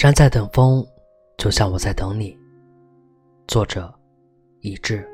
[0.00, 0.82] 山在等风，
[1.36, 2.34] 就像我在等你。
[3.46, 3.92] 作者：
[4.60, 5.06] 已志。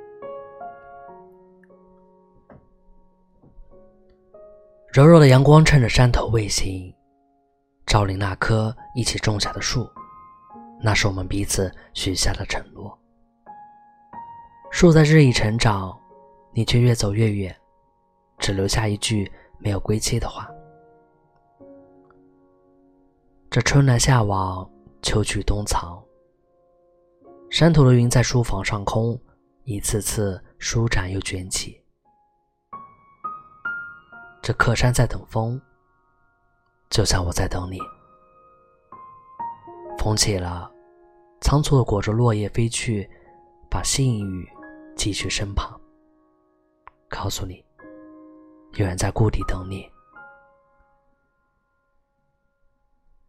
[4.92, 6.94] 柔柔的阳光趁着山头未行，
[7.84, 9.90] 照临那棵一起种下的树，
[10.80, 12.96] 那是我们彼此许下的承诺。
[14.70, 15.98] 树在日益成长，
[16.52, 17.52] 你却越走越远，
[18.38, 19.28] 只留下一句
[19.58, 20.48] 没有归期的话。
[23.50, 24.70] 这春来夏往，
[25.06, 26.02] 秋去冬藏。
[27.48, 29.16] 山头的云在书房上空，
[29.62, 31.80] 一次次舒展又卷起。
[34.42, 35.62] 这客山在等风，
[36.90, 37.78] 就像我在等你。
[39.96, 40.68] 风起了，
[41.40, 43.08] 仓促的裹着落叶飞去，
[43.70, 44.48] 把细雨
[44.96, 45.80] 寄去身旁，
[47.08, 47.64] 告诉你，
[48.72, 49.88] 有人在故地等你。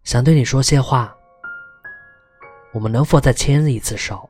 [0.03, 1.15] 想对你说些话。
[2.73, 4.29] 我们能否再牵一次手，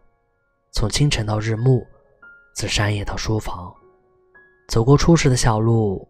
[0.71, 1.85] 从清晨到日暮，
[2.55, 3.75] 自山野到书房，
[4.69, 6.07] 走过初识的小路，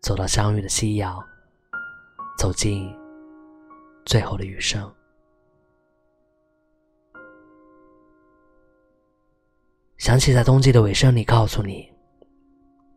[0.00, 1.18] 走到相遇的夕阳，
[2.38, 2.94] 走进
[4.04, 4.92] 最后的余生。
[9.96, 11.90] 想起在冬季的尾声里告诉你，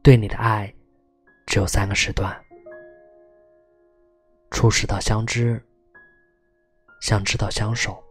[0.04, 0.72] 对你的爱
[1.46, 2.38] 只有三个时段：
[4.52, 5.64] 初识到相知。
[7.00, 8.04] 相知到相守，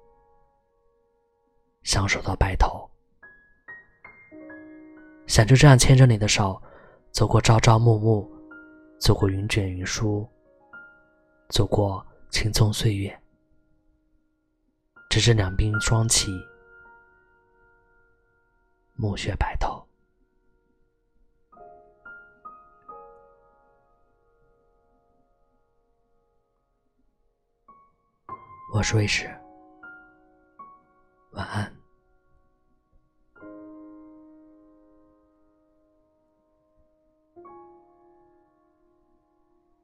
[1.87, 2.91] 相守到白头，
[5.29, 6.61] 想就这样牵着你的手，
[7.13, 8.29] 走过朝朝暮暮，
[8.99, 10.29] 走过云卷云舒，
[11.49, 13.17] 走过青葱岁月，
[15.09, 16.33] 直至两鬓霜起，
[18.97, 19.87] 暮雪白头。
[28.75, 29.33] 我是卫士，